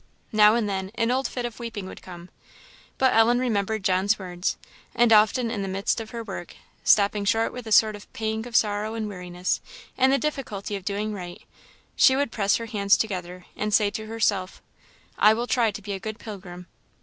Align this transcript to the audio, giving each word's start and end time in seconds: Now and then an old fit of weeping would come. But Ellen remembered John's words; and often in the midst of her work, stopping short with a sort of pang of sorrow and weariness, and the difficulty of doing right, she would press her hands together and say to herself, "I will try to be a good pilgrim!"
Now 0.31 0.55
and 0.55 0.67
then 0.67 0.89
an 0.95 1.11
old 1.11 1.27
fit 1.27 1.45
of 1.45 1.59
weeping 1.59 1.85
would 1.85 2.01
come. 2.01 2.29
But 2.97 3.13
Ellen 3.13 3.37
remembered 3.37 3.83
John's 3.83 4.17
words; 4.17 4.57
and 4.95 5.13
often 5.13 5.51
in 5.51 5.61
the 5.61 5.67
midst 5.67 6.01
of 6.01 6.09
her 6.09 6.23
work, 6.23 6.55
stopping 6.83 7.23
short 7.23 7.53
with 7.53 7.67
a 7.67 7.71
sort 7.71 7.95
of 7.95 8.11
pang 8.11 8.47
of 8.47 8.55
sorrow 8.55 8.95
and 8.95 9.07
weariness, 9.07 9.61
and 9.95 10.11
the 10.11 10.17
difficulty 10.17 10.75
of 10.75 10.85
doing 10.85 11.13
right, 11.13 11.43
she 11.95 12.15
would 12.15 12.31
press 12.31 12.55
her 12.55 12.65
hands 12.65 12.97
together 12.97 13.45
and 13.55 13.75
say 13.75 13.91
to 13.91 14.07
herself, 14.07 14.59
"I 15.19 15.35
will 15.35 15.45
try 15.45 15.69
to 15.69 15.81
be 15.83 15.91
a 15.93 15.99
good 15.99 16.17
pilgrim!" 16.17 16.65